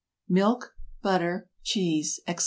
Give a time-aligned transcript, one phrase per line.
[0.27, 0.73] MILK,
[1.03, 2.39] BUTTER, CHEESE, ETC.